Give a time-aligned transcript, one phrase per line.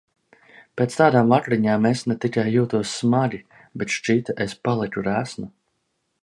[0.79, 3.41] Pēc tādām vakariņām es ne tikai jūtos smagi,
[3.83, 5.53] bet šķita es paliku resna.